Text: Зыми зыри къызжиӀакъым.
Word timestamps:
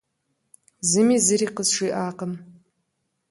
Зыми 0.89 1.15
зыри 1.25 1.47
къызжиӀакъым. 1.55 2.33